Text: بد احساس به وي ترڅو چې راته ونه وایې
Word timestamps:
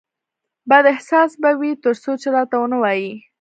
بد 0.69 0.83
احساس 0.93 1.31
به 1.41 1.49
وي 1.59 1.71
ترڅو 1.83 2.11
چې 2.21 2.27
راته 2.35 2.55
ونه 2.59 2.77
وایې 2.81 3.11